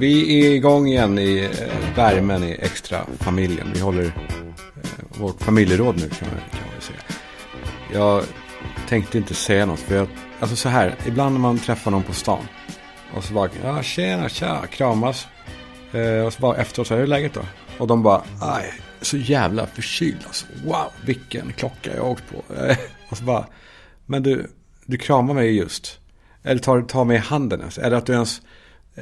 [0.00, 3.70] Vi är igång igen i eh, värmen i extra familjen.
[3.74, 4.12] Vi håller eh,
[5.20, 6.98] vårt familjeråd nu kan man, kan man säga.
[7.92, 8.24] Jag
[8.88, 9.80] tänkte inte säga något.
[9.80, 10.08] För jag,
[10.40, 12.44] alltså så här, ibland när man träffar någon på stan.
[13.14, 15.26] Och så bara, ja tjena, tja, kramas.
[15.92, 17.42] Eh, och så bara efteråt, så här, hur är läget då?
[17.78, 20.46] Och de bara, aj, så jävla förkyld alltså.
[20.64, 22.54] Wow, vilken klocka jag har åkt på.
[23.08, 23.46] och så bara,
[24.06, 24.50] men du,
[24.86, 25.98] du kramar mig just.
[26.42, 27.78] Eller tar, tar mig i handen ens.
[27.78, 28.42] Eller att du ens,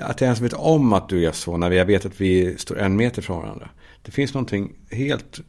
[0.01, 2.79] att jag ens vet om att du är så när jag vet att vi står
[2.79, 3.71] en meter från varandra.
[4.03, 5.41] Det finns någonting helt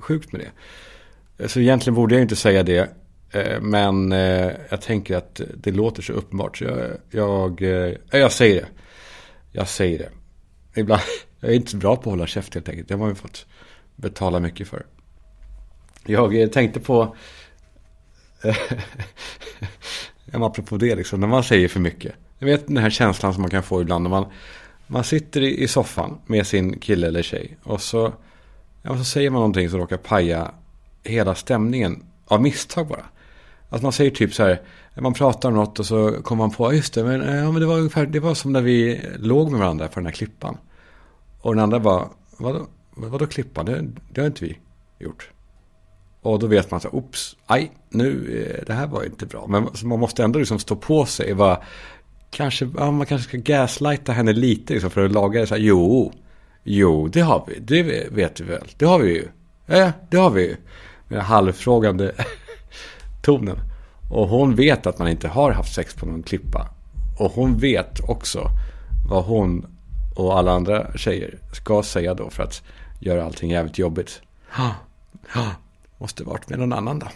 [0.00, 1.48] sjukt med det.
[1.48, 2.90] Så egentligen borde jag inte säga det.
[3.30, 6.56] Eh, men eh, jag tänker att det låter så uppenbart.
[6.56, 8.68] Så jag, jag, eh, jag säger det.
[9.52, 10.10] Jag säger det.
[10.80, 11.02] Ibland,
[11.40, 12.88] jag är inte så bra på att hålla käft helt enkelt.
[12.88, 13.46] Det har man ju fått
[13.96, 14.86] betala mycket för.
[16.06, 17.16] Jag tänkte på...
[20.32, 22.14] apropå det liksom, när man säger för mycket.
[22.40, 24.26] Jag vet den här känslan som man kan få ibland när man,
[24.86, 27.56] man sitter i, soffan med sin kille eller tjej.
[27.62, 28.12] Och så,
[28.82, 30.50] ja, så säger man någonting som råkar paja
[31.04, 33.04] hela stämningen av misstag bara.
[33.68, 34.60] Att man säger typ så här,
[34.94, 37.60] man pratar om något och så kommer man på, just det, men, eh, ja, men
[37.60, 40.56] det var ungefär, det var som när vi låg med varandra på den här klippan.
[41.40, 43.66] Och den andra bara, vadå, vadå klippan?
[43.66, 44.58] Det, det har inte vi
[44.98, 45.30] gjort.
[46.22, 49.46] Och då vet man så oops, aj, nu, eh, det här var inte bra.
[49.46, 51.34] Men man måste ändå liksom stå på sig.
[51.34, 51.62] Bara,
[52.30, 55.46] kanske, ja, man kanske ska gaslighta henne lite liksom, för att laga det.
[55.46, 56.12] Så här, jo,
[56.62, 57.58] jo, det har vi.
[57.60, 58.68] Det vet vi väl.
[58.76, 59.28] Det har vi ju.
[59.66, 60.56] Ja, det har vi ju.
[61.08, 62.12] Med den halvfrågande
[63.22, 63.58] tonen.
[64.10, 66.68] Och hon vet att man inte har haft sex på någon klippa.
[67.18, 68.50] Och hon vet också
[69.08, 69.66] vad hon
[70.16, 72.62] och alla andra tjejer ska säga då för att
[73.00, 74.22] göra allting jävligt jobbigt.
[74.56, 74.74] Ja,
[75.34, 75.46] ja.
[75.98, 77.06] Måste varit med någon annan då.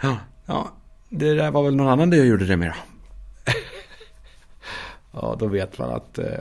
[0.00, 0.72] Ja, ja
[1.08, 2.93] det där var väl någon annan jag gjorde det med då
[5.14, 6.40] ja, då vet man att eh,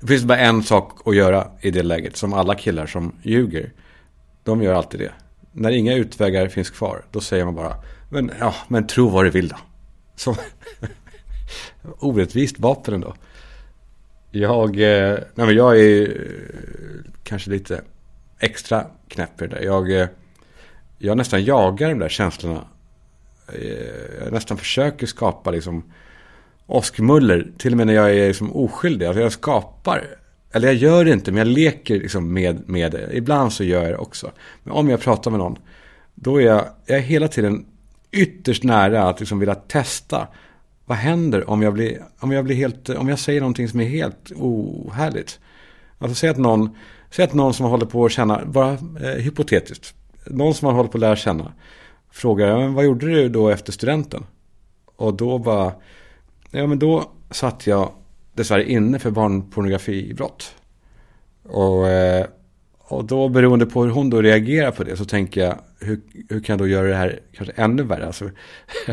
[0.00, 2.16] det finns bara en sak att göra i det läget.
[2.16, 3.72] Som alla killar som ljuger.
[4.44, 5.12] De gör alltid det.
[5.52, 7.76] När inga utvägar finns kvar, då säger man bara,
[8.08, 9.56] men, ja, men tro vad du vill då.
[10.16, 10.36] Så
[11.98, 13.14] orättvist vapen ändå.
[14.30, 17.82] Jag, eh, nej men jag är eh, kanske lite
[18.38, 19.64] extra knäpp i det där.
[19.64, 20.08] Jag, eh,
[20.98, 22.64] jag nästan jagar de där känslorna.
[23.52, 25.92] Eh, jag nästan försöker skapa liksom
[26.72, 27.50] åskmuller.
[27.58, 29.06] Till och med när jag är liksom oskyldig.
[29.06, 30.04] Alltså jag skapar.
[30.52, 33.08] Eller jag gör det inte, men jag leker liksom med, med det.
[33.12, 34.30] Ibland så gör jag det också.
[34.62, 35.58] Men om jag pratar med någon.
[36.14, 37.64] Då är jag, jag är hela tiden
[38.10, 40.28] ytterst nära att liksom vilja testa.
[40.84, 43.88] Vad händer om jag blir, om jag blir helt, om jag säger någonting som är
[43.88, 45.40] helt ohärligt.
[45.98, 46.76] Alltså säg att någon
[47.12, 49.94] Säg att någon som håller på att känna, bara eh, hypotetiskt,
[50.26, 51.52] någon som man håller på att lära känna
[52.10, 54.24] frågar, men vad gjorde du då efter studenten?
[54.96, 55.72] Och då bara,
[56.52, 57.92] ja men då satt jag
[58.34, 60.54] dessvärre inne för barnpornografibrott.
[61.42, 62.26] Och, eh,
[62.78, 66.40] och då beroende på hur hon då reagerar på det så tänker jag, hur, hur
[66.40, 68.06] kan jag då göra det här kanske ännu värre?
[68.06, 68.30] Alltså,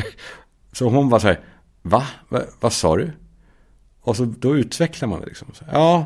[0.72, 1.40] så hon var så här,
[1.82, 2.08] va?
[2.30, 2.42] va?
[2.60, 3.12] Vad sa du?
[4.02, 5.48] Och så då utvecklar man det liksom.
[5.54, 6.06] Så, ja,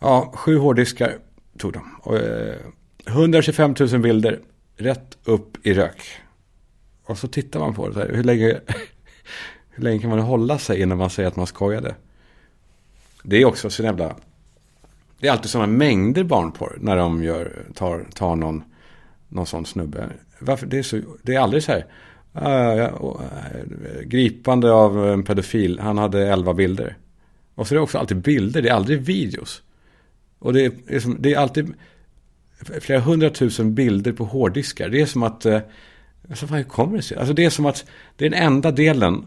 [0.00, 1.18] Ja, sju hårddiskar
[1.58, 2.00] tog de.
[2.02, 2.56] Och, eh,
[3.06, 4.40] 125 000 bilder
[4.76, 6.02] rätt upp i rök.
[7.04, 7.94] Och så tittar man på det.
[7.94, 8.60] Så här, hur, länge,
[9.74, 11.94] hur länge kan man hålla sig innan man säger att man skojade?
[13.22, 14.16] Det är också så jävla...
[15.20, 18.64] Det är alltid sådana mängder barnporr när de gör, tar, tar någon,
[19.28, 20.08] någon sån snubbe.
[20.38, 20.66] Varför?
[20.66, 21.86] Det, är så, det är aldrig så här...
[22.36, 23.20] Uh, uh,
[24.04, 25.78] gripande av en pedofil.
[25.78, 26.96] Han hade elva bilder.
[27.54, 28.62] Och så är det också alltid bilder.
[28.62, 29.62] Det är aldrig videos.
[30.38, 31.74] Och det är, liksom, det är alltid
[32.80, 34.88] flera hundratusen bilder på hårddiskar.
[34.88, 35.58] Det är som att, Uh,
[36.30, 37.16] alltså, hur kommer det sig?
[37.16, 37.84] Alltså det är som att
[38.16, 39.24] det är den enda delen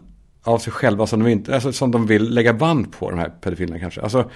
[0.48, 3.28] av sig själva som de, inte, alltså, som de vill lägga band på, de här
[3.28, 4.00] pedofilerna kanske.
[4.00, 4.30] Alltså,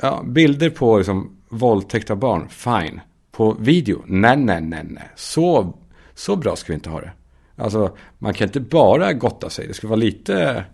[0.00, 3.00] ja, bilder på liksom, våldtäkt av barn, fine.
[3.32, 5.08] På video, nej, nej, nej, nej.
[5.16, 5.74] Så,
[6.14, 7.12] så bra ska vi inte ha det.
[7.56, 9.66] Alltså, man kan inte bara gotta sig.
[9.66, 10.64] Det ska vara lite,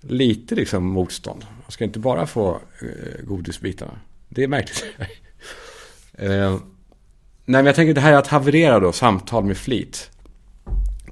[0.00, 1.46] lite liksom motstånd.
[1.62, 2.50] Man ska inte bara få
[2.82, 3.98] eh, godisbitarna.
[4.28, 4.84] Det är märkligt.
[6.12, 6.60] eh, nej,
[7.44, 10.10] men jag tänker det här är att haverera då, samtal med flit.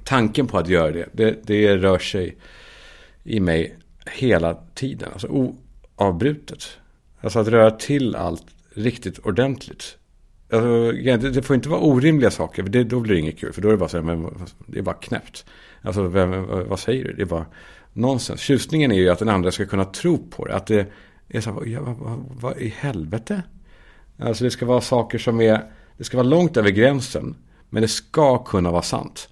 [0.03, 2.37] Tanken på att göra det, det, det rör sig
[3.27, 5.09] i mig hela tiden.
[5.13, 5.51] Alltså
[5.97, 6.63] oavbrutet.
[7.21, 9.97] Alltså att röra till allt riktigt ordentligt.
[10.51, 13.53] Alltså, det får inte vara orimliga saker, för det, då blir det inget kul.
[13.53, 15.45] För då är det bara så här, men det är bara knäppt.
[15.81, 17.13] Alltså, vem, vad säger du?
[17.13, 17.45] Det är bara
[17.93, 18.41] nonsens.
[18.41, 20.55] Tjusningen är ju att den andra ska kunna tro på det.
[20.55, 20.87] Att det
[21.29, 23.43] är så här, vad, vad, vad i helvete?
[24.19, 27.35] Alltså det ska vara saker som är, det ska vara långt över gränsen.
[27.69, 29.29] Men det ska kunna vara sant.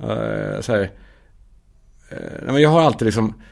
[0.00, 0.90] Uh, så här,
[2.48, 3.42] uh, jag har alltid liksom,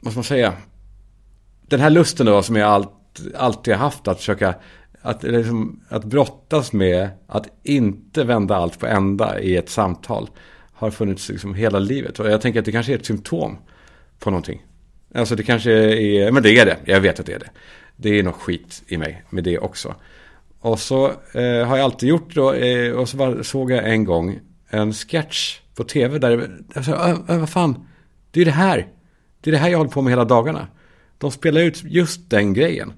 [0.00, 0.54] vad ska man säga?
[1.72, 4.54] den här lusten då som jag allt, alltid haft att försöka
[5.02, 10.30] att, liksom, att brottas med att inte vända allt på ända i ett samtal
[10.72, 12.18] har funnits liksom hela livet.
[12.18, 13.56] Och jag tänker att det kanske är ett symptom
[14.18, 14.62] på någonting.
[15.14, 17.50] Alltså det kanske är, men det är det, jag vet att det är det.
[17.96, 19.94] Det är något skit i mig med det också.
[20.60, 24.04] Och så eh, har jag alltid gjort då, eh, och så bara såg jag en
[24.04, 27.86] gång en sketch på tv där, jag sa, äh, vad fan,
[28.30, 28.88] det är det här.
[29.40, 30.68] Det är det här jag håller på med hela dagarna.
[31.18, 32.92] De spelar ut just den grejen.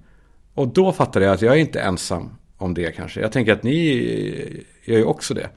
[0.54, 3.20] Och då fattade jag att jag är inte ensam om det kanske.
[3.20, 5.50] Jag tänker att ni gör ju också det.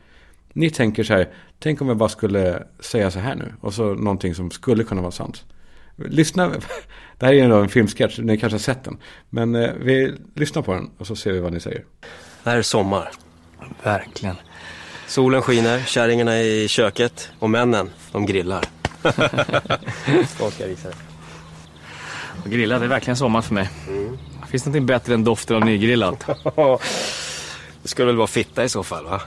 [0.54, 1.30] Ni tänker så här,
[1.60, 3.54] tänk om jag bara skulle säga så här nu.
[3.62, 5.46] Och så någonting som skulle kunna vara sant.
[5.96, 6.48] Lyssna,
[7.18, 8.98] det här är ju en filmsketch, ni kanske har sett den.
[9.30, 11.86] Men eh, vi lyssnar på den och så ser vi vad ni säger.
[12.44, 13.12] Det här är sommar.
[13.84, 14.36] Verkligen.
[15.08, 18.64] Solen skiner, kärringarna är i köket och männen, de grillar.
[20.40, 20.98] Vad ska jag visa dig?
[22.44, 23.70] Och grilla, det är verkligen sommar för mig.
[23.88, 24.18] Mm.
[24.50, 26.26] Finns det någonting bättre än doften av nygrillat?
[27.82, 29.22] det skulle väl vara fitta i så fall, va?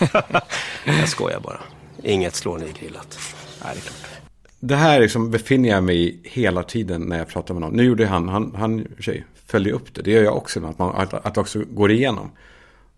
[0.84, 1.60] jag skojar bara.
[2.02, 3.18] Inget slår nygrillat.
[3.64, 4.20] Nej, det är klart.
[4.60, 7.72] Det här liksom befinner jag mig i hela tiden när jag pratar med någon.
[7.72, 10.02] Nu gjorde han, han, han tjej, följer upp det.
[10.02, 12.30] Det gör jag också, att, man, att, att också går igenom.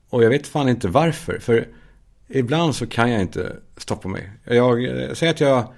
[0.09, 1.39] Och jag vet fan inte varför.
[1.39, 1.69] För
[2.29, 4.31] ibland så kan jag inte stoppa mig.
[4.45, 5.73] Jag eh, säger att jag,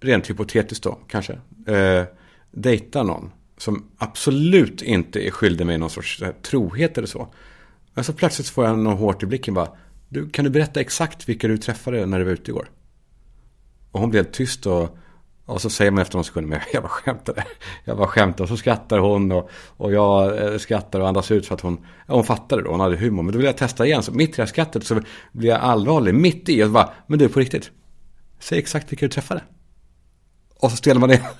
[0.00, 1.32] rent hypotetiskt då, kanske,
[1.66, 2.04] eh,
[2.50, 7.34] dejtar någon som absolut inte är skyldig mig någon sorts här, trohet eller så.
[7.94, 9.68] Men så plötsligt får jag något hårt i blicken bara.
[10.08, 12.70] Du, kan du berätta exakt vilka du träffade när du var ute igår?
[13.90, 14.98] Och hon blev tyst och,
[15.52, 17.44] och så säger man efter någon sekund, men jag bara skämtade.
[17.84, 21.46] Jag bara skämtade och så skrattar hon och, och jag eh, skrattar och andas ut
[21.46, 23.22] för att hon, ja, hon fattade då, hon hade humor.
[23.22, 25.00] Men då vill jag testa igen, så mitt i det här skrattet så
[25.32, 27.70] blir jag allvarlig, mitt i och bara, men du på riktigt,
[28.38, 29.42] säg exakt vilka du träffade.
[30.58, 31.22] Och så ställer man det.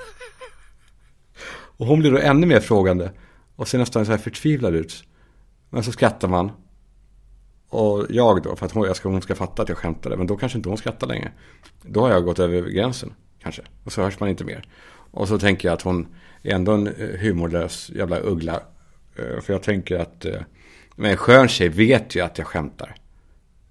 [1.76, 3.10] Och hon blir då ännu mer frågande.
[3.56, 5.04] Och ser nästan så här förtvivlad ut.
[5.70, 6.52] Men så skrattar man.
[7.68, 10.16] Och jag då, för att hon, jag ska, hon ska fatta att jag skämtade.
[10.16, 11.32] Men då kanske inte hon skrattar längre.
[11.82, 13.62] Då har jag gått över gränsen, kanske.
[13.84, 14.64] Och så hörs man inte mer.
[15.10, 16.06] Och så tänker jag att hon
[16.42, 18.60] är ändå en eh, humorlös jävla uggla.
[19.16, 20.40] Eh, för jag tänker att, eh,
[20.96, 22.94] men en skön tjej vet ju att jag skämtar.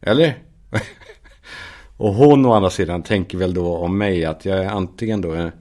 [0.01, 0.37] Eller?
[1.97, 5.33] och hon å andra sidan tänker väl då om mig att jag är antingen då
[5.33, 5.51] en,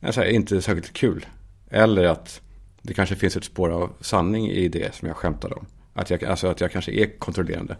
[0.00, 1.26] alltså, inte särskilt kul.
[1.70, 2.40] Eller att
[2.82, 5.66] det kanske finns ett spår av sanning i det som jag skämtade om.
[5.94, 7.76] Att jag, alltså att jag kanske är kontrollerande.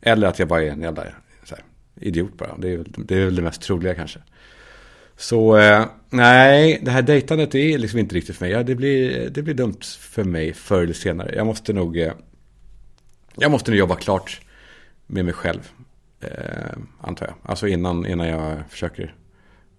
[0.00, 1.14] Eller att jag bara är en jävla här,
[2.00, 2.56] idiot bara.
[2.58, 4.20] Det är, det är väl det mest troliga kanske.
[5.16, 8.52] Så eh, nej, det här dejtandet är liksom inte riktigt för mig.
[8.52, 11.34] Ja, det, blir, det blir dumt för mig förr eller senare.
[11.36, 12.12] Jag måste nog, eh,
[13.36, 14.40] jag måste nog jobba klart
[15.06, 15.70] med mig själv.
[16.20, 17.34] Eh, antar jag.
[17.42, 19.14] Alltså innan, innan jag försöker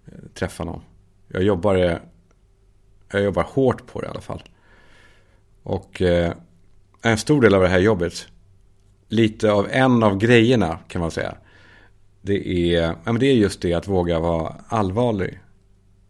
[0.06, 0.82] eh, träffa någon.
[1.28, 1.98] Jag jobbar eh,
[3.12, 4.44] jag jobbar hårt på det i alla fall.
[5.64, 6.34] Och eh,
[7.02, 8.28] en stor del av det här jobbet,
[9.08, 11.36] lite av en av grejerna kan man säga.
[12.26, 15.40] Det är, ja, men det är just det att våga vara allvarlig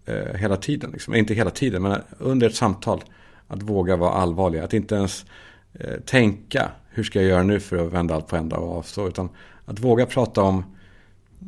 [0.06, 0.91] eh, hela tiden.
[0.91, 1.15] Liksom.
[1.15, 3.03] Inte hela tiden, men under ett samtal.
[3.47, 4.59] Att våga vara allvarlig.
[4.59, 5.25] Att inte ens
[5.73, 9.07] eh, tänka, hur ska jag göra nu för att vända allt på ända och avstå.
[9.07, 9.29] Utan
[9.65, 10.63] att våga prata om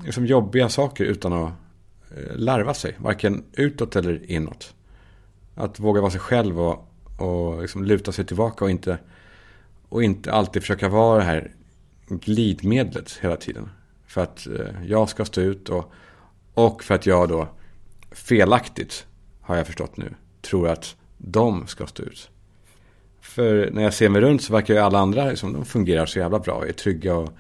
[0.06, 1.52] liksom, jobbiga saker utan att
[2.18, 2.96] eh, larva sig.
[2.98, 4.74] Varken utåt eller inåt.
[5.56, 8.98] Att våga vara sig själv och, och liksom luta sig tillbaka och inte,
[9.90, 11.52] och inte alltid försöka vara det här
[12.08, 13.70] glidmedlet hela tiden.
[14.08, 15.92] För att eh, jag ska stå ut och,
[16.54, 17.48] och för att jag då
[18.12, 19.06] felaktigt,
[19.42, 22.30] har jag förstått nu, tror att de ska stå ut.
[23.22, 26.20] För när jag ser mig runt så verkar ju alla andra, liksom, de fungerar så
[26.20, 27.34] jävla bra, är trygga och,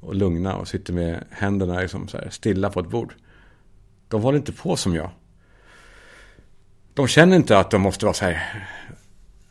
[0.00, 3.14] och lugna och sitter med händerna liksom så här, stilla på ett bord.
[4.08, 5.10] De håller inte på som jag
[6.98, 8.66] de känner inte att de måste vara så här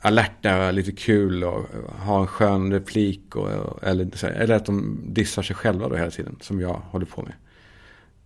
[0.02, 1.66] alerta, lite kul och
[2.00, 3.36] ha en skön replik.
[3.36, 7.22] Och, eller, eller att de dissar sig själva då hela tiden, som jag håller på
[7.22, 7.34] med.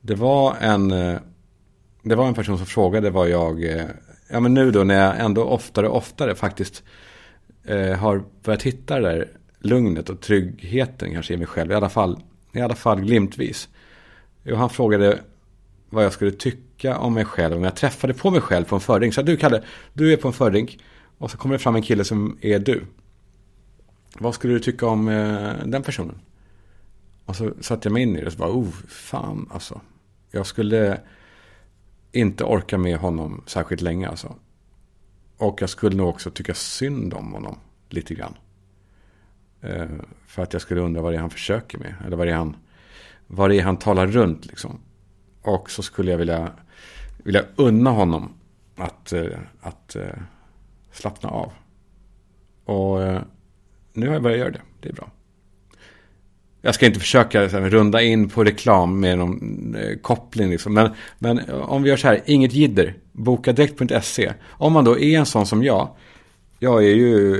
[0.01, 1.19] Det var en, eh,
[2.03, 3.85] det var en person som frågade vad jag, eh,
[4.27, 6.83] ja men nu då när jag ändå oftare och oftare faktiskt
[7.63, 9.27] eh, har börjat hitta det där
[9.59, 11.71] lugnet och tryggheten kanske i mig själv.
[11.71, 12.19] I alla fall,
[12.53, 13.69] i alla fall glimtvis.
[14.51, 15.19] Och han frågade
[15.89, 18.81] vad jag skulle tycka om mig själv om jag träffade på mig själv på en
[18.81, 19.13] fördrink.
[19.13, 19.63] Så du Kalle,
[19.93, 20.79] du är på en fördrink
[21.21, 22.85] och så kommer det fram en kille som är du.
[24.19, 26.21] Vad skulle du tycka om eh, den personen?
[27.25, 29.81] Och så satte jag mig in i det och så bara, oh, fan alltså.
[30.31, 31.01] Jag skulle
[32.11, 34.35] inte orka med honom särskilt länge alltså.
[35.37, 37.57] Och jag skulle nog också tycka synd om honom
[37.89, 38.37] lite grann.
[39.61, 39.87] Eh,
[40.27, 41.95] för att jag skulle undra vad det är han försöker med.
[42.05, 42.55] Eller vad det är han,
[43.27, 44.79] vad det är han talar runt liksom.
[45.41, 46.51] Och så skulle jag vilja,
[47.17, 48.33] vilja unna honom
[48.75, 50.05] att, eh, att, att
[50.91, 51.51] slappna av.
[52.65, 53.21] Och eh,
[53.93, 54.61] nu har jag börjat göra det.
[54.79, 55.11] Det är bra.
[56.61, 60.49] Jag ska inte försöka här, runda in på reklam med någon eh, koppling.
[60.49, 60.73] Liksom.
[60.73, 64.33] Men, men eh, om vi gör så här, inget jidder, bokadirekt.se.
[64.47, 65.89] Om man då är en sån som jag,
[66.59, 67.35] jag är ju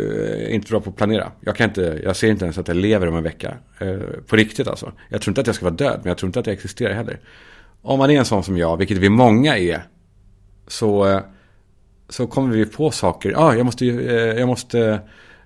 [0.48, 1.32] eh, inte bra på att planera.
[1.40, 3.58] Jag, kan inte, jag ser inte ens att jag lever om en vecka.
[3.80, 4.92] Eh, på riktigt alltså.
[5.10, 6.94] Jag tror inte att jag ska vara död, men jag tror inte att jag existerar
[6.94, 7.20] heller.
[7.82, 9.84] Om man är en sån som jag, vilket vi många är,
[10.68, 11.20] så, eh,
[12.12, 13.32] så kommer vi på saker.
[13.32, 15.00] Ja, ah, jag måste, eh, jag måste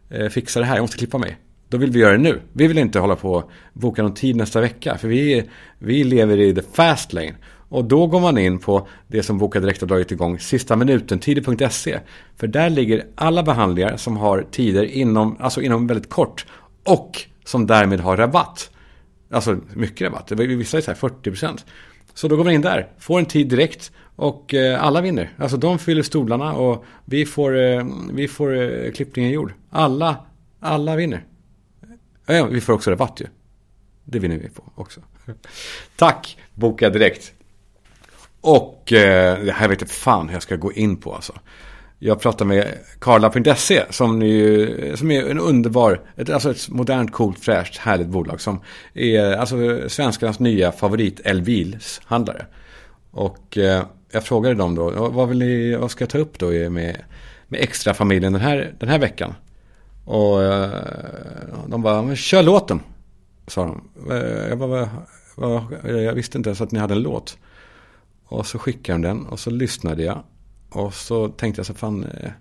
[0.09, 1.37] eh, fixa det här, jag måste klippa mig.
[1.69, 2.41] Då vill vi göra det nu.
[2.53, 4.97] Vi vill inte hålla på och boka någon tid nästa vecka.
[4.97, 7.35] För vi, vi lever i the fast lane.
[7.69, 11.19] Och då går man in på det som Boka Direkt har dragit igång, sista minuten,
[11.19, 11.99] tider.se.
[12.37, 16.45] För där ligger alla behandlingar som har tider inom, alltså inom väldigt kort.
[16.83, 18.69] Och som därmed har rabatt.
[19.31, 20.31] Alltså mycket rabatt.
[20.31, 21.65] Vissa är så här 40 procent.
[22.15, 25.33] Så då går man in där, får en tid direkt och eh, alla vinner.
[25.37, 29.53] Alltså de fyller stolarna och vi får, eh, vi får eh, klippningen gjord.
[29.69, 30.25] Alla,
[30.59, 31.25] alla vinner.
[32.25, 33.25] Ja, vi får också rabatt ju.
[34.03, 35.01] Det vinner vi på också.
[35.95, 37.33] Tack, Boka Direkt.
[38.41, 41.33] Och det här vet jag fan hur jag ska gå in på alltså.
[42.05, 44.09] Jag pratar med Karla.se som,
[44.95, 48.59] som är en underbar, ett, alltså ett modernt, coolt, fräscht, härligt bolag som
[48.93, 52.45] är alltså svenskarnas nya favorit elbilshandlare.
[53.11, 56.49] Och eh, jag frågade dem då, vad, vill ni, vad ska jag ta upp då
[56.49, 56.97] med,
[57.47, 59.33] med extra familjen den här, den här veckan?
[60.05, 60.69] Och eh,
[61.67, 62.79] de bara, men kör låten,
[63.47, 64.11] sa de.
[64.11, 64.89] Eh, jag, bara,
[65.83, 67.37] jag visste inte ens att ni hade en låt.
[68.25, 70.23] Och så skickade de den och så lyssnade jag.
[70.75, 72.31] Och så tänkte jag så fan, eh,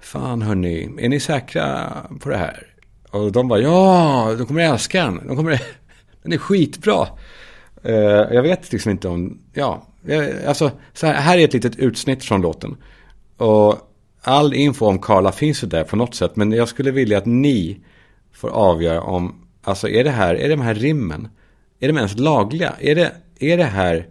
[0.00, 2.66] fan hörni, är ni säkra på det här?
[3.10, 5.26] Och de bara, ja, de kommer älska den.
[5.26, 5.62] De kommer,
[6.22, 7.06] den är skitbra.
[7.82, 7.94] Eh,
[8.34, 12.24] jag vet liksom inte om, ja, eh, alltså så här, här är ett litet utsnitt
[12.24, 12.76] från låten.
[13.36, 13.76] Och
[14.22, 16.36] all info om Karla finns ju där på något sätt.
[16.36, 17.80] Men jag skulle vilja att ni
[18.32, 21.28] får avgöra om, alltså är det här, är det de här rimmen,
[21.80, 22.74] är de ens lagliga?
[22.80, 24.08] Är det, är det här,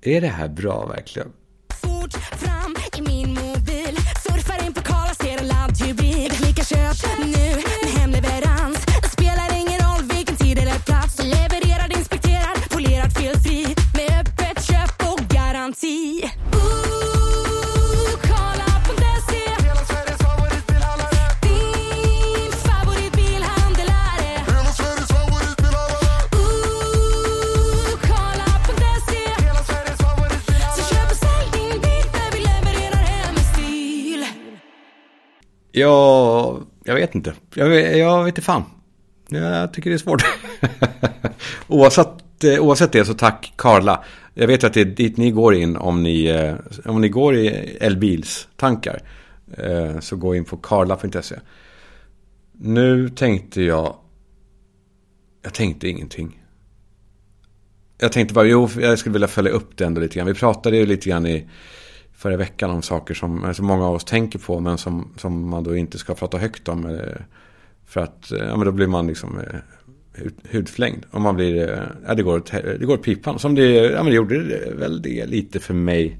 [0.00, 1.28] är det här bra verkligen?
[2.02, 2.41] Fort
[35.72, 37.34] Ja, jag vet inte.
[37.54, 38.64] Jag, vet, jag vet inte fan.
[39.28, 40.22] Jag tycker det är svårt.
[41.68, 44.04] oavsett, eh, oavsett det så tack Karla.
[44.34, 47.36] Jag vet att det är dit ni går in om ni, eh, om ni går
[47.36, 47.48] i
[47.80, 49.02] elbils tankar.
[49.56, 51.36] Eh, så gå in på karla.se.
[52.52, 53.96] Nu tänkte jag...
[55.42, 56.42] Jag tänkte ingenting.
[57.98, 60.26] Jag tänkte bara, jo, jag skulle vilja följa upp det ändå lite grann.
[60.26, 61.46] Vi pratade ju lite grann i
[62.22, 65.48] förra veckan om saker som eh, som många av oss tänker på men som, som
[65.48, 66.86] man då inte ska prata högt om.
[66.86, 67.22] Eh,
[67.86, 69.40] för att eh, ja, men då blir man liksom
[70.50, 71.04] hudflängd.
[71.10, 73.38] Och man blir, ja det går åt, det går åt pipan.
[73.38, 76.18] Som det, ja men det gjorde det väl det lite för mig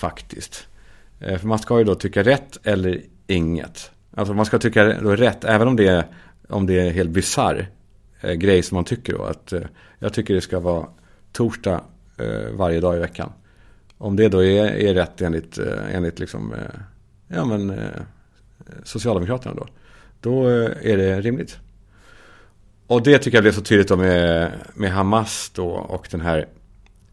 [0.00, 0.66] faktiskt.
[1.18, 3.90] För man ska ju då tycka rätt eller inget.
[4.14, 6.04] Alltså man ska tycka då rätt även om det är,
[6.48, 7.68] om det är helt bisarr
[8.36, 9.22] grej som man tycker då.
[9.22, 9.52] Att,
[9.98, 10.86] jag tycker det ska vara
[11.32, 11.84] torsdag
[12.52, 13.32] varje dag i veckan.
[14.00, 16.80] Om det då är, är rätt enligt, eh, enligt liksom, eh,
[17.28, 18.00] ja, men, eh,
[18.84, 19.66] Socialdemokraterna då.
[20.20, 20.46] Då
[20.82, 21.58] är det rimligt.
[22.86, 26.48] Och det tycker jag blev så tydligt då med, med Hamas då och den här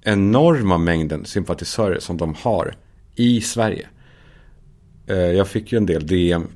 [0.01, 2.75] enorma mängden sympatisörer som de har
[3.15, 3.87] i Sverige.
[5.05, 6.47] Jag fick ju en del DM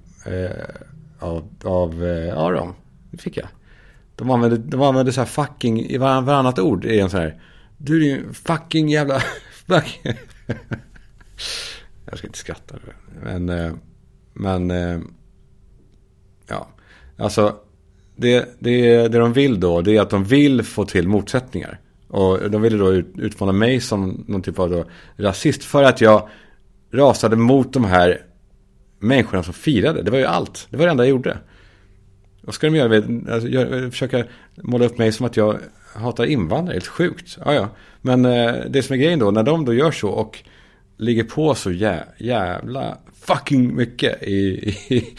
[1.20, 2.04] av, av
[2.36, 2.76] ja de,
[3.12, 3.48] det fick jag.
[4.16, 7.42] De använde, de använde så här fucking i varannat ord i en sån här,
[7.78, 9.22] du är ju fucking jävla
[9.72, 10.02] Tack.
[12.06, 12.76] Jag ska inte skratta.
[13.24, 13.74] Men, eh,
[14.34, 15.00] men eh,
[16.48, 16.68] ja,
[17.18, 17.56] alltså
[18.16, 21.80] det, det, det de vill då, det är att de vill få till motsättningar.
[22.08, 24.86] Och de ville då utmana mig som någon typ av då
[25.18, 26.30] rasist för att jag
[26.92, 28.26] rasade mot de här
[29.00, 30.02] människorna som firade.
[30.02, 30.68] Det var ju allt.
[30.70, 31.38] Det var det enda jag gjorde.
[32.42, 32.96] Vad ska de göra?
[33.34, 34.24] Alltså, jag försöka
[34.56, 35.60] måla upp mig som att jag
[35.94, 36.74] hatar invandrare.
[36.74, 37.38] Helt sjukt.
[37.46, 37.70] Ja, ja.
[38.02, 40.44] Men eh, det som är grejen då, när de då gör så och
[40.98, 44.36] ligger på så jä jävla fucking mycket i,
[44.90, 45.18] i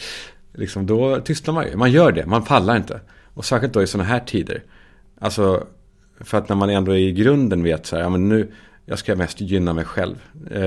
[0.53, 1.75] liksom då tystnar man ju.
[1.75, 2.99] Man gör det, man pallar inte.
[3.33, 4.63] Och särskilt då i sådana här tider.
[5.19, 5.67] Alltså,
[6.19, 8.51] för att när man ändå i grunden vet så här, ja men nu,
[8.85, 10.15] jag ska mest gynna mig själv.
[10.51, 10.61] Eh,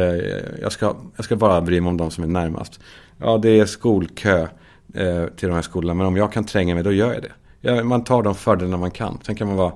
[0.61, 2.81] jag, ska, jag ska bara bry mig om de som är närmast.
[3.19, 4.47] Ja, det är skolkö
[4.97, 7.33] eh, till de här skolorna, men om jag kan tränga mig, då gör jag det.
[7.61, 9.19] Ja, man tar de fördelarna man kan.
[9.23, 9.73] Sen kan man, vara,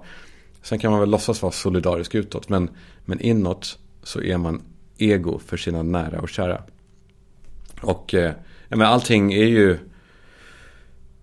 [0.62, 2.70] sen kan man väl låtsas vara solidarisk utåt, men,
[3.04, 4.62] men inåt så är man
[4.98, 6.62] ego för sina nära och kära.
[7.80, 8.32] Och eh,
[8.68, 9.78] men allting är ju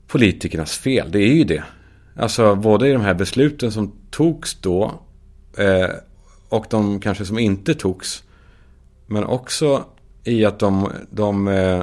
[0.08, 1.64] politikernas fel, det är ju det.
[2.16, 5.00] Alltså både i de här besluten som togs då
[5.58, 5.90] eh,
[6.50, 8.24] och de kanske som inte togs.
[9.06, 9.86] Men också
[10.24, 11.82] i att de, de eh,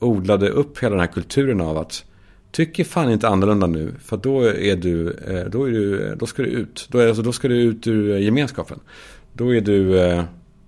[0.00, 2.04] odlade upp hela den här kulturen av att
[2.50, 3.94] tycker fan inte annorlunda nu.
[4.04, 6.86] För då är du, eh, då, är du, eh, då ska du ut.
[6.90, 8.80] Då, är, alltså, då ska du ut ur eh, gemenskapen.
[9.32, 10.24] Då är du eh,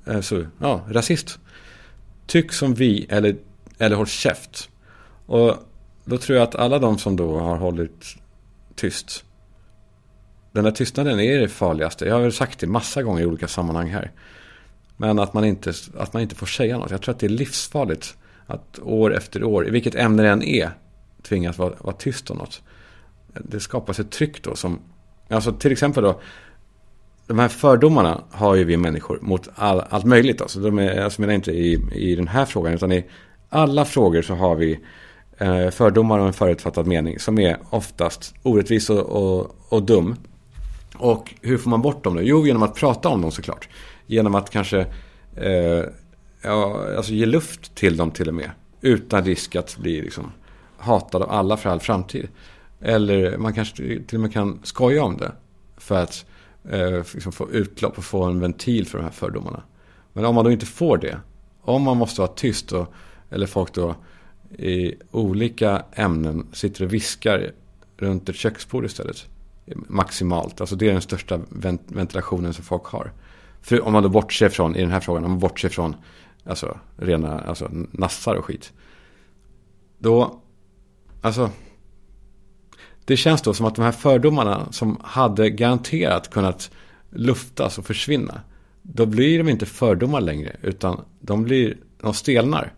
[0.07, 1.39] alltså, ja, rasist.
[2.27, 3.37] Tyck som vi eller,
[3.79, 4.69] eller håll käft.
[5.27, 5.57] Och
[6.05, 8.17] då tror jag att alla de som då har hållit
[8.75, 9.25] tyst.
[10.53, 12.05] Den där tystnaden är det farligaste.
[12.05, 14.11] Jag har sagt det massa gånger i olika sammanhang här.
[14.97, 16.91] Men att man inte, att man inte får säga något.
[16.91, 18.17] Jag tror att det är livsfarligt
[18.53, 20.71] att år efter år, i vilket ämne det än är,
[21.23, 22.63] tvingas vara, vara tyst om något.
[23.35, 24.81] Det skapas ett tryck då som,
[25.29, 26.21] alltså till exempel då,
[27.27, 30.41] de här fördomarna har ju vi människor mot all, allt möjligt.
[30.41, 33.05] Alltså, de är, jag menar inte i, i den här frågan, utan i
[33.49, 34.81] alla frågor så har vi
[35.39, 40.17] eh, fördomar och en förutfattad mening som är oftast orättvis och, och, och dum.
[40.97, 42.23] Och hur får man bort dem då?
[42.23, 43.69] Jo, genom att prata om dem såklart.
[44.07, 44.81] Genom att kanske
[45.37, 45.85] eh,
[46.43, 48.51] ja, alltså ge luft till dem till och med.
[48.81, 50.33] Utan risk att bli liksom,
[50.79, 52.29] hatad av alla för all framtid.
[52.81, 55.33] Eller man kanske till och med kan skoja om det.
[55.77, 56.27] För att
[56.71, 59.63] eh, liksom få utlopp och få en ventil för de här fördomarna.
[60.13, 61.19] Men om man då inte får det.
[61.61, 62.95] Om man måste vara tyst och,
[63.31, 63.95] eller folk då
[64.59, 67.53] i olika ämnen sitter och viskar
[67.97, 69.27] runt ett köksbord istället.
[69.75, 70.61] Maximalt.
[70.61, 71.41] Alltså det är den största
[71.87, 73.13] ventilationen som folk har.
[73.63, 75.97] För om man då bortser från, i den här frågan, om man bortser från
[76.45, 78.73] alltså, rena alltså, nassar och skit.
[79.99, 80.41] Då,
[81.21, 81.51] alltså.
[83.05, 86.71] Det känns då som att de här fördomarna som hade garanterat kunnat
[87.11, 88.41] luftas och försvinna.
[88.83, 92.75] Då blir de inte fördomar längre, utan de blir, de stelnar.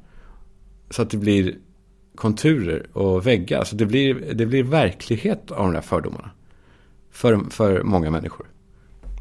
[0.90, 1.56] Så att det blir
[2.14, 3.64] konturer och väggar.
[3.64, 6.30] Så det blir, det blir verklighet av de där fördomarna.
[7.10, 8.46] För, för många människor.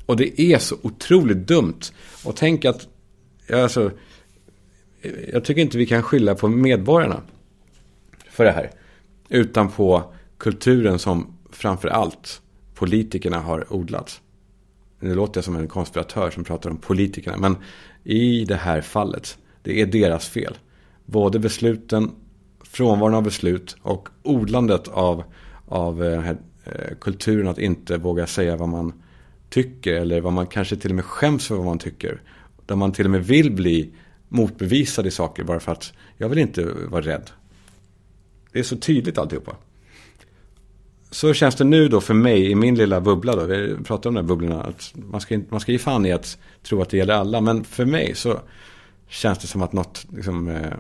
[0.06, 1.80] Och det är så otroligt dumt.
[2.24, 2.88] Och tänk att,
[3.54, 3.92] alltså,
[5.34, 7.22] jag tycker inte vi kan skylla på medborgarna
[8.30, 8.72] för det här.
[9.30, 12.42] Utan på kulturen som framför allt
[12.74, 14.22] politikerna har odlat.
[15.00, 17.38] Nu låter jag som en konspiratör som pratar om politikerna.
[17.38, 17.58] Men
[18.04, 20.58] i det här fallet, det är deras fel.
[21.06, 22.12] Både besluten,
[22.64, 25.24] frånvaron av beslut och odlandet av,
[25.66, 28.94] av eh, den här, eh, kulturen att inte våga säga vad man
[29.50, 29.94] tycker.
[29.94, 32.22] Eller vad man kanske till och med skäms för vad man tycker.
[32.66, 33.94] Där man till och med vill bli
[34.34, 37.32] motbevisad i saker bara för att jag vill inte vara rädd.
[38.52, 39.56] Det är så tydligt alltihopa.
[41.12, 43.46] Så känns det nu då för mig i min lilla bubbla då.
[43.46, 44.64] Vi pratar om de här bubblorna.
[44.64, 47.42] Att man, ska, man ska ge fan i att tro att det gäller alla.
[47.42, 48.40] Men för mig så
[49.08, 50.74] känns det som att något, liksom, eh,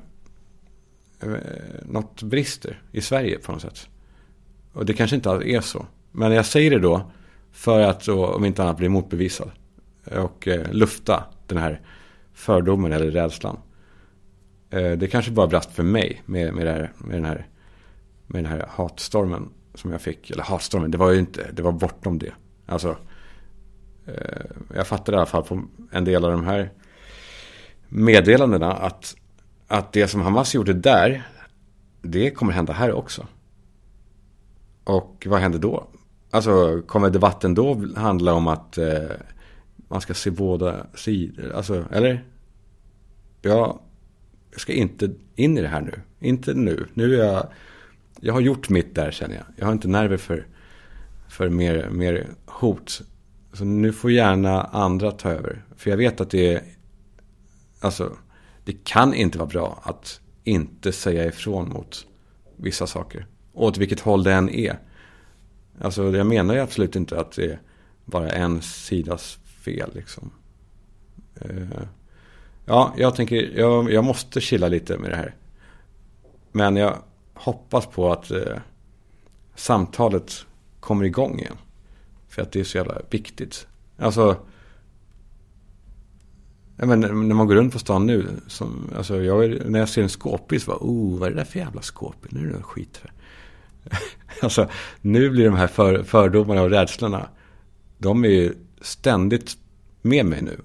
[1.21, 1.37] eh
[1.85, 3.87] något brister i Sverige på något sätt.
[4.73, 5.85] Och det kanske inte alls är så.
[6.11, 7.11] Men jag säger det då
[7.51, 9.51] för att om inte annat bli motbevisad.
[10.05, 11.81] Och eh, lufta den här
[12.34, 13.58] fördomen eller rädslan.
[14.69, 17.48] Eh, det kanske bara brast för mig med, med, här, med, den här,
[18.28, 20.32] med den här hatstormen som jag fick.
[20.32, 22.34] Eller hatstormen, det var ju inte, det var bortom det.
[22.65, 22.98] Alltså,
[24.06, 26.72] eh, jag fattade i alla fall på en del av de här
[27.89, 29.15] meddelandena att,
[29.67, 31.28] att det som Hamas gjorde där,
[32.02, 33.28] det kommer hända här också.
[34.84, 35.88] Och vad händer då?
[36.32, 39.12] Alltså, kommer debatten då handla om att eh,
[39.93, 41.51] man ska se båda sidor.
[41.51, 42.23] Alltså, eller?
[43.41, 43.79] Jag
[44.58, 46.01] ska inte in i det här nu.
[46.19, 46.86] Inte nu.
[46.93, 47.47] Nu är jag...
[48.19, 49.45] Jag har gjort mitt där känner jag.
[49.56, 50.47] Jag har inte nerver för,
[51.29, 53.01] för mer, mer hot.
[53.53, 55.63] Så nu får gärna andra ta över.
[55.75, 56.63] För jag vet att det är...
[57.79, 58.17] Alltså,
[58.65, 62.08] det kan inte vara bra att inte säga ifrån mot
[62.58, 63.27] vissa saker.
[63.53, 64.79] Åt vilket håll det än är.
[65.82, 67.60] Alltså jag menar ju absolut inte att det är
[68.06, 70.32] bara en sidas fel liksom.
[71.36, 71.84] Eh,
[72.65, 75.36] ja, jag tänker, jag, jag, måste chilla lite med det här.
[76.52, 76.97] Men jag
[77.34, 78.58] hoppas på att eh,
[79.56, 80.45] samtalet
[80.80, 81.58] kommer igång igen.
[82.28, 83.67] För att det är så jävla viktigt.
[83.97, 84.38] Alltså,
[86.76, 90.10] men, när man går runt på stan nu, som, alltså jag, när jag ser en
[90.10, 92.32] skåpbil så bara, oh, vad är det där för jävla skåpbil?
[92.34, 92.97] Nu är det någon skit.
[92.97, 93.12] För.
[94.41, 94.69] alltså,
[95.02, 97.30] nu blir de här för, fördomarna och rädslorna,
[97.97, 99.58] de är ju ständigt
[100.02, 100.62] med mig nu.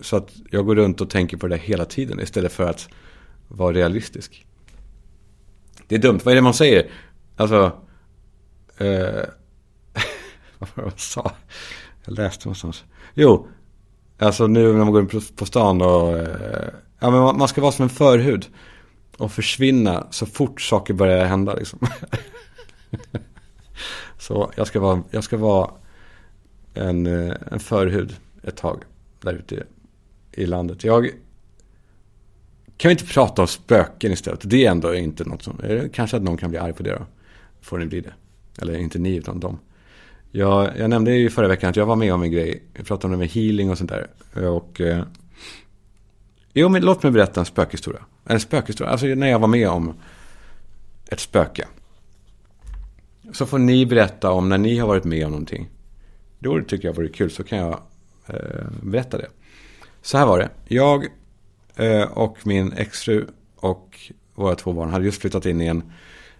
[0.00, 2.88] Så att jag går runt och tänker på det hela tiden istället för att
[3.48, 4.46] vara realistisk.
[5.86, 6.90] Det är dumt, vad är det man säger?
[7.36, 7.72] Alltså,
[8.78, 8.86] eh,
[10.58, 11.32] vad var det jag sa?
[12.04, 12.84] Jag läste någonstans.
[13.14, 13.48] Jo,
[14.18, 17.72] alltså nu när man går in på stan och, eh, ja men man ska vara
[17.72, 18.46] som en förhud.
[19.16, 21.78] Och försvinna så fort saker börjar hända liksom.
[24.18, 25.70] så jag ska vara, jag ska vara
[26.74, 28.82] en, eh, en förhud ett tag
[29.20, 29.64] där ute
[30.32, 30.84] i landet.
[30.84, 31.10] Jag
[32.76, 34.40] kan vi inte prata om spöken istället?
[34.44, 35.60] Det är ändå inte något som,
[35.92, 37.06] kanske att någon kan bli arg på det då.
[37.60, 38.12] Får ni bli det.
[38.62, 39.58] Eller inte ni utan dem.
[40.30, 42.62] Jag, jag nämnde ju förra veckan att jag var med om en grej.
[42.74, 44.06] Jag pratade om det med healing och sånt där.
[44.48, 44.80] Och...
[44.80, 45.04] Eh,
[46.52, 48.00] jo, men låt mig berätta en spökhistoria.
[48.24, 48.90] En spökhistoria.
[48.90, 49.94] Alltså när jag var med om
[51.10, 51.66] ett spöke.
[53.32, 55.68] Så får ni berätta om när ni har varit med om någonting.
[56.40, 57.30] Då tycker jag vore kul.
[57.30, 57.80] Så kan jag
[58.26, 59.28] eh, berätta det.
[60.02, 60.50] Så här var det.
[60.68, 61.06] Jag
[61.76, 63.26] eh, och min exfru
[63.56, 63.98] och
[64.34, 65.92] våra två barn hade just flyttat in i en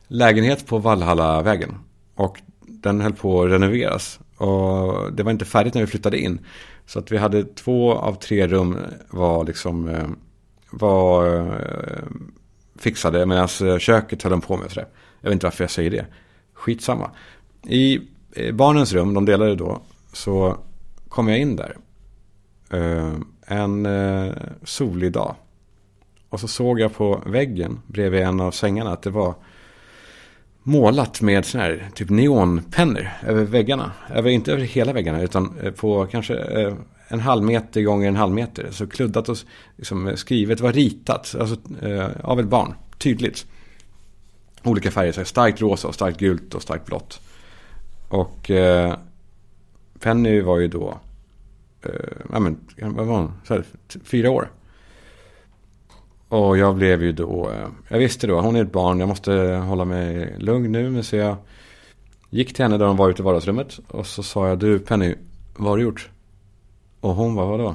[0.08, 1.74] lägenhet på Vallhallavägen.
[2.14, 4.20] Och den höll på att renoveras.
[4.36, 6.40] Och det var inte färdigt när vi flyttade in.
[6.86, 8.78] Så att vi hade två av tre rum
[9.10, 10.08] var liksom eh,
[10.70, 12.04] var eh,
[12.78, 14.70] fixade medan eh, köket höll de på med.
[14.70, 14.88] Sådär.
[15.20, 16.06] Jag vet inte varför jag säger det.
[16.54, 17.10] Skitsamma.
[17.62, 18.00] I
[18.52, 19.80] barnens rum, de delade då,
[20.12, 20.56] så
[21.08, 21.76] kom jag in där.
[22.70, 23.12] Eh,
[23.46, 24.32] en eh,
[24.64, 25.34] solig dag.
[26.28, 29.34] Och så såg jag på väggen bredvid en av sängarna att det var
[30.62, 33.92] målat med sån här typ neonpennor över väggarna.
[34.08, 36.34] Över, inte över hela väggarna utan eh, på kanske
[37.08, 38.68] en halv meter gånger en halv meter.
[38.70, 39.36] Så kluddat och
[39.76, 41.56] liksom skrivet, var ritat alltså,
[42.22, 42.74] av ett barn.
[42.98, 43.46] Tydligt.
[44.62, 47.20] Olika färger, så starkt rosa och starkt gult och starkt blått.
[48.11, 48.99] Och eh,
[50.01, 50.99] Penny var ju då,
[51.83, 51.90] eh,
[52.33, 53.33] ja men, vad var hon?
[53.44, 53.64] Så här,
[54.05, 54.51] fyra år.
[56.29, 59.33] Och jag blev ju då, eh, jag visste då, hon är ett barn, jag måste
[59.66, 60.90] hålla mig lugn nu.
[60.90, 61.37] Men så jag
[62.31, 63.81] gick till henne där hon var ute i vardagsrummet.
[63.88, 65.14] Och så sa jag, du Penny,
[65.57, 66.11] vad har du gjort?
[67.01, 67.75] Och hon var vadå?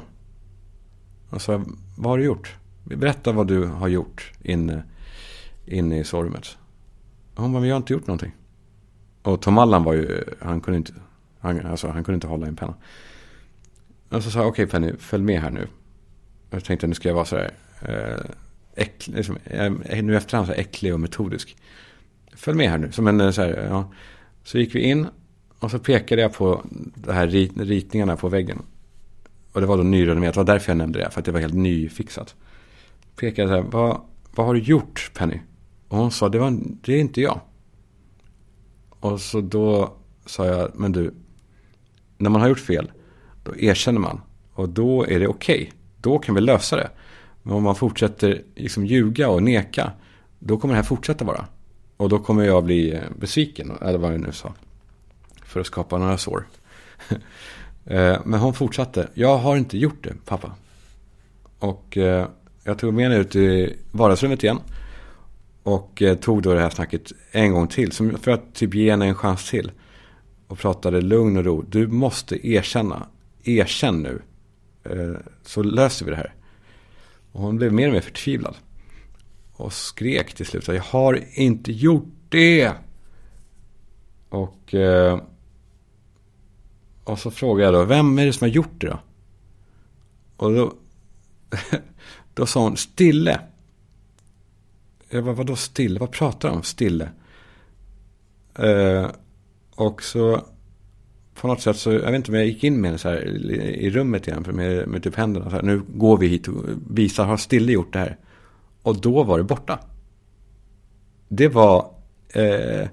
[1.29, 1.65] Och så jag,
[1.97, 2.55] vad har du gjort?
[2.83, 4.83] Berätta vad du har gjort inne,
[5.65, 6.57] inne i sovrummet.
[7.35, 8.31] Och hon bara, men jag har inte gjort någonting.
[9.25, 10.93] Och Tom Allan var ju, han kunde inte,
[11.39, 12.73] han, alltså, han kunde inte hålla i en penna.
[14.09, 15.67] Och så sa jag, okej okay, Penny, följ med här nu.
[16.49, 17.51] Jag tänkte, nu ska jag vara så här.
[17.81, 18.25] Eh,
[18.75, 21.57] äcklig, liksom, eh, nu efterhand så äcklig och metodisk.
[22.35, 22.91] Följ med här nu.
[22.91, 23.91] Som en, eh, så, här, ja.
[24.43, 25.07] så gick vi in
[25.59, 28.61] och så pekade jag på de här rit, ritningarna på väggen.
[29.51, 30.33] Och det var då nyrenoverat.
[30.33, 31.09] Det var därför jag nämnde det.
[31.11, 32.35] För att det var helt nyfixat.
[33.15, 34.01] Pekade så här, vad,
[34.35, 35.39] vad har du gjort Penny?
[35.87, 37.41] Och hon sa, det, var, det är inte jag.
[39.05, 39.93] Och så då
[40.25, 41.13] sa jag, men du,
[42.17, 42.91] när man har gjort fel,
[43.43, 44.21] då erkänner man.
[44.53, 45.55] Och då är det okej.
[45.55, 45.71] Okay.
[45.97, 46.89] Då kan vi lösa det.
[47.43, 49.91] Men om man fortsätter liksom ljuga och neka,
[50.39, 51.45] då kommer det här fortsätta vara.
[51.97, 54.53] Och då kommer jag bli eh, besviken, eller vad jag nu sa.
[55.45, 56.47] För att skapa några sår.
[57.87, 59.09] Eh, men hon fortsatte.
[59.13, 60.51] Jag har inte gjort det, pappa.
[61.59, 62.27] Och eh,
[62.63, 64.59] jag tog med henne ut i vardagsrummet igen.
[65.65, 67.91] Och eh, tog då det här snacket en gång till.
[67.93, 69.71] För att typ ge henne en chans till.
[70.47, 71.61] Och pratade lugn och ro.
[71.61, 73.07] Du måste erkänna.
[73.43, 74.21] Erkänn nu.
[74.83, 76.33] Eh, så löser vi det här.
[77.31, 78.55] Och hon blev mer och mer förtvivlad.
[79.53, 80.67] Och skrek till slut.
[80.67, 82.71] Jag har inte gjort det.
[84.29, 85.21] Och, eh,
[87.03, 87.85] och så frågade jag då.
[87.85, 88.99] Vem är det som har gjort det då?
[90.37, 90.73] Och då,
[92.33, 93.39] då sa hon Stille.
[95.15, 95.99] Eh, jag bara, vadå Stille?
[95.99, 96.63] Vad pratar de om?
[96.63, 97.09] Stille.
[98.59, 99.07] Eh,
[99.75, 100.41] och så
[101.41, 103.27] på något sätt så, jag vet inte om jag gick in med henne så här
[103.57, 105.49] i rummet igen med, med typ händerna.
[105.49, 108.17] Så här, nu går vi hit och visar, har Stille gjort det här.
[108.81, 109.79] Och då var det borta.
[111.27, 111.91] Det var
[112.29, 112.87] eh,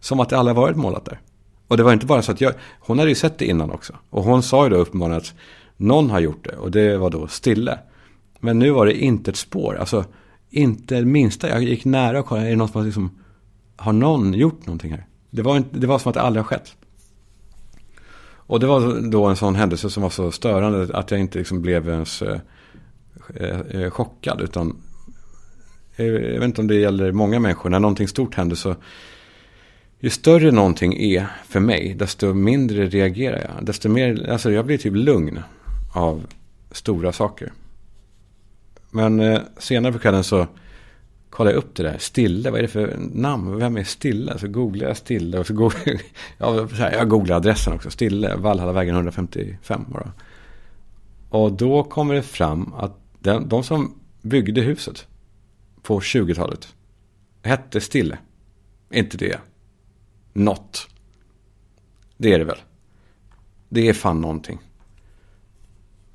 [0.00, 1.20] som att det aldrig varit målat där.
[1.68, 3.92] Och det var inte bara så att jag, hon hade ju sett det innan också.
[4.10, 5.34] Och hon sa ju då uppenbarligen att
[5.76, 6.56] någon har gjort det.
[6.56, 7.78] Och det var då Stille.
[8.40, 9.76] Men nu var det inte ett spår.
[9.76, 10.04] Alltså
[10.54, 11.48] inte det minsta.
[11.48, 12.46] Jag gick nära och kollade.
[12.46, 13.10] Är det någon som liksom,
[13.76, 15.06] har någon gjort någonting här?
[15.30, 16.76] Det var, inte, det var som att det aldrig har skett.
[18.46, 21.62] Och det var då en sån händelse som var så störande att jag inte liksom
[21.62, 22.40] blev ens eh,
[23.34, 24.40] eh, eh chockad.
[24.40, 24.76] Utan
[25.96, 27.70] eh, jag vet inte om det gäller många människor.
[27.70, 28.74] När någonting stort händer så
[29.98, 33.66] ju större någonting är för mig, desto mindre reagerar jag.
[33.66, 35.40] Desto mer, alltså jag blir typ lugn
[35.94, 36.26] av
[36.70, 37.52] stora saker.
[38.94, 40.46] Men eh, senare på kvällen så
[41.30, 41.98] kollade jag upp det där.
[41.98, 43.58] Stille, vad är det för namn?
[43.58, 44.38] Vem är Stille?
[44.38, 45.38] Så googlade jag Stille.
[45.38, 46.00] Och så googlade,
[46.38, 47.90] ja, så här, jag googlade adressen också.
[47.90, 50.12] Stille, Vallhallavägen 155 bara.
[51.28, 55.06] Och då kommer det fram att de, de som byggde huset
[55.82, 56.74] på 20-talet
[57.42, 58.18] hette Stille.
[58.90, 59.38] Inte det.
[60.32, 60.88] Något.
[62.16, 62.60] Det är det väl.
[63.68, 64.58] Det är fan någonting.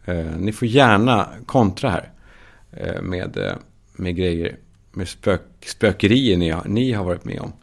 [0.06, 2.12] Eh, ni får gärna kontra här.
[2.72, 3.54] Eh, med, eh,
[3.94, 4.58] med grejer.
[4.92, 7.54] Med spök, spökerier ni har, ni har varit med om.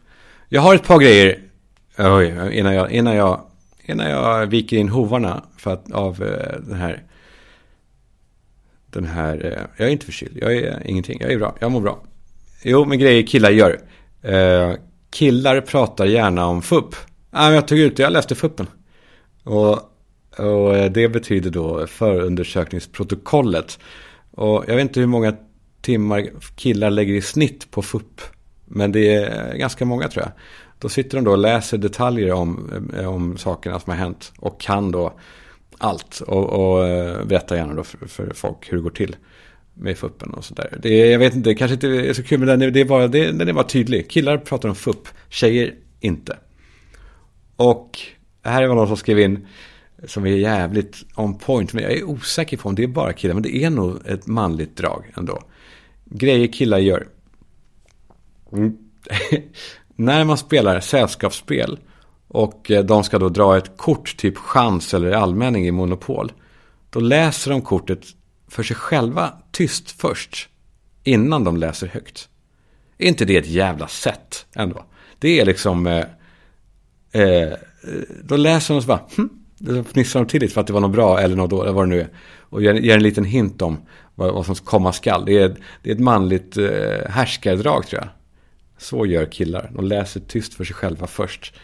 [0.49, 1.39] Jag har ett par grejer.
[1.95, 3.41] Eh, oj, innan jag, innan jag,
[3.85, 6.17] innan jag viker in hovarna för att, av
[6.59, 7.03] den här.
[8.89, 9.67] Den här.
[9.77, 10.37] Jag är inte förkyld.
[10.41, 11.17] Jag är ingenting.
[11.21, 11.55] Jag är bra.
[11.59, 12.03] Jag mår bra.
[12.63, 13.79] Jo, men grejer killar gör.
[15.09, 16.95] Killar pratar gärna om FUP.
[17.31, 18.03] Jag tog ut det.
[18.03, 18.67] Jag läste FUPen.
[19.43, 19.73] Och,
[20.39, 23.79] och det betyder då förundersökningsprotokollet.
[24.37, 25.35] Och jag vet inte hur många
[25.81, 28.21] timmar killar lägger i snitt på FUP.
[28.65, 30.31] Men det är ganska många tror jag.
[30.79, 34.33] Då sitter de då och läser detaljer om, eh, om sakerna som har hänt.
[34.39, 35.13] Och kan då
[35.77, 36.21] allt.
[36.27, 39.15] Och, och eh, berättar gärna då för, för, folk hur det går till
[39.73, 40.77] med FUPen och sådär.
[40.81, 42.85] Det jag vet inte, det kanske inte är så kul men den är, det är
[42.85, 44.09] bara, det, den är bara tydlig.
[44.09, 46.37] Killar pratar om FUP, tjejer inte.
[47.55, 47.99] Och
[48.43, 49.47] här är någon som skrev in
[50.05, 51.73] som är jävligt on point.
[51.73, 53.33] Men jag är osäker på om det är bara killar.
[53.33, 55.43] Men det är nog ett manligt drag ändå.
[56.05, 57.07] Grejer killar gör.
[58.51, 58.77] Mm.
[59.95, 61.79] När man spelar sällskapsspel
[62.27, 66.31] och eh, de ska då dra ett kort, typ chans eller allmänning i monopol.
[66.89, 68.05] Då läser de kortet
[68.47, 70.49] för sig själva tyst först.
[71.03, 72.29] Innan de läser högt.
[72.97, 74.85] Är inte det ett jävla sätt ändå?
[75.19, 75.87] Det är liksom...
[75.87, 76.05] Eh,
[77.11, 77.53] eh,
[78.23, 79.05] då läser de så bara...
[79.17, 79.29] Hm,
[79.85, 81.89] fnissar de till lite för att det var något bra eller något dåligt, vad det
[81.89, 82.09] nu är.
[82.49, 83.77] Och ger, ger en liten hint om
[84.15, 85.25] vad, vad som komma skall.
[85.25, 88.09] Det är, det är ett manligt eh, härskardrag tror jag.
[88.77, 89.71] Så gör killar.
[89.75, 91.55] De läser tyst för sig själva först.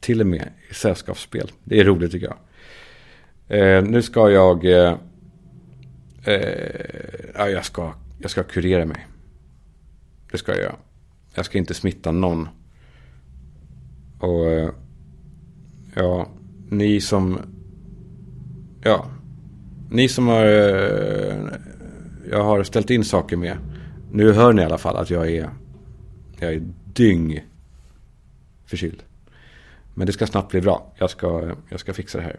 [0.00, 1.50] Till och med i sällskapsspel.
[1.64, 2.38] Det är roligt tycker jag.
[3.58, 4.64] Eh, nu ska jag...
[4.64, 4.94] Eh,
[6.24, 6.70] eh,
[7.34, 9.06] ja, jag, ska, jag ska kurera mig.
[10.30, 10.76] Det ska jag göra.
[11.34, 12.48] Jag ska inte smitta någon.
[14.18, 14.46] Och...
[14.46, 14.70] Eh,
[15.94, 16.28] ja,
[16.68, 17.38] ni som...
[18.82, 19.06] Ja.
[19.90, 20.44] Ni som har...
[20.44, 21.36] Eh,
[22.30, 23.56] jag har ställt in saker med.
[24.12, 25.50] Nu hör ni i alla fall att jag är...
[26.40, 27.44] Jag är dyng
[28.66, 29.02] förkyld.
[29.94, 30.92] Men det ska snabbt bli bra.
[30.98, 32.38] Jag ska, jag ska fixa det här.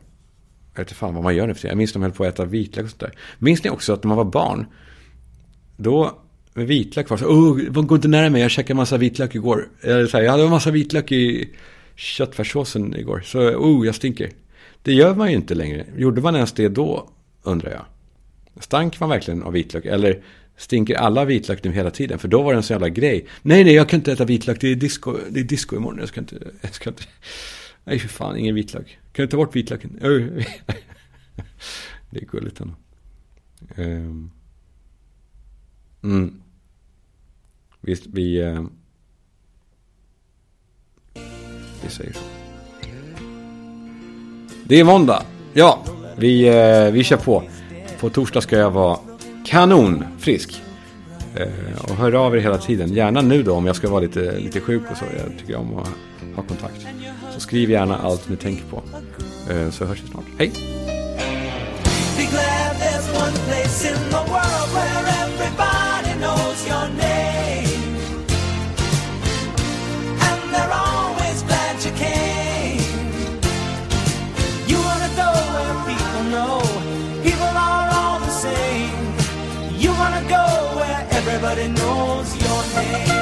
[0.73, 1.71] Jag vet inte fan vad man gör nu för tiden.
[1.71, 3.13] Jag minns när de höll på att äta vitlök och sånt där.
[3.39, 4.65] Minns ni också att när man var barn.
[5.77, 6.19] Då
[6.53, 7.25] med vitlök var så.
[7.25, 8.41] Oh, gå inte nära mig.
[8.41, 9.67] Jag käkade massa vitlök igår.
[9.83, 11.49] Jag, så här, jag hade en massa vitlök i
[11.99, 13.21] köttfärssåsen igår.
[13.25, 14.31] Så oh, jag stinker.
[14.81, 15.85] Det gör man ju inte längre.
[15.97, 17.09] Gjorde man ens det då,
[17.43, 17.85] undrar jag.
[18.63, 19.85] Stank man verkligen av vitlök?
[19.85, 20.23] Eller
[20.57, 22.19] stinker alla vitlök nu hela tiden?
[22.19, 23.27] För då var det en så jävla grej.
[23.41, 24.61] Nej, nej, jag kan inte äta vitlök.
[24.61, 25.99] Det är disco, det är disco imorgon.
[25.99, 26.35] Jag ska inte...
[26.61, 27.03] Jag ska inte
[27.83, 28.99] nej, för fan, ingen vitlök.
[29.11, 29.97] Kan du ta bort vitlöken?
[32.09, 32.73] det är gulligt ändå.
[33.75, 34.31] Ehm.
[36.03, 36.41] Mm.
[37.81, 38.41] Visst, vi...
[38.41, 38.63] Eh,
[41.89, 42.19] Vi säger så.
[44.63, 45.23] Det är måndag.
[45.53, 45.83] Ja,
[46.15, 47.43] vi, eh, vi kör på.
[47.99, 48.97] På torsdag ska jag vara
[49.45, 50.61] kanonfrisk.
[51.35, 52.93] Eh, och hör av er hela tiden.
[52.93, 55.05] Gärna nu då om jag ska vara lite, lite sjuk och så.
[55.17, 55.89] Jag tycker om att
[56.35, 56.87] ha kontakt.
[57.33, 58.83] Så skriv gärna allt ni tänker på.
[59.53, 60.25] Eh, så hörs vi snart.
[60.37, 60.51] Hej!
[81.49, 83.18] Nobody knows your name.